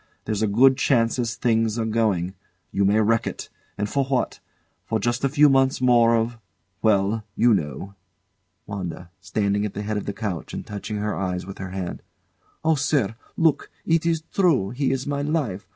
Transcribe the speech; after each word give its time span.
There's 0.25 0.41
a 0.41 0.47
good 0.47 0.77
chance 0.77 1.19
as 1.19 1.35
things 1.35 1.77
are 1.77 1.85
going. 1.85 2.33
You 2.71 2.85
may 2.85 2.99
wreck 3.01 3.27
it. 3.27 3.49
And 3.77 3.87
for 3.87 4.03
what? 4.05 4.39
Just 4.99 5.23
a 5.23 5.29
few 5.29 5.47
months 5.47 5.79
more 5.79 6.15
of 6.15 6.39
well 6.81 7.23
you 7.35 7.53
know. 7.53 7.93
WANDA. 8.65 9.11
[Standing 9.19 9.63
at 9.63 9.75
the 9.75 9.83
head 9.83 9.97
of 9.97 10.05
the 10.07 10.11
couch 10.13 10.55
and 10.55 10.65
touching 10.65 10.97
her 10.97 11.15
eyes 11.15 11.45
with 11.45 11.59
her 11.59 11.69
hands] 11.69 12.01
Oh, 12.65 12.73
sir! 12.73 13.13
Look! 13.37 13.69
It 13.85 14.03
is 14.03 14.23
true. 14.33 14.71
He 14.71 14.91
is 14.91 15.05
my 15.05 15.21
life. 15.21 15.67